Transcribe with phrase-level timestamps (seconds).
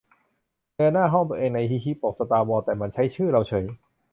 [0.75, 3.65] เจอหน้าน้องตัวเอง ใน ฮิฮิ ปกสตาร์วอร์ แต่มันใช้ชื่อเราเฉย